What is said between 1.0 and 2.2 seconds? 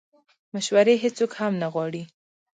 هیڅوک هم نه غواړي